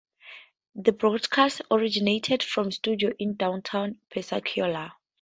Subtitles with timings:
[0.73, 4.95] The broadcasts originated from studios in downtown Pensacola.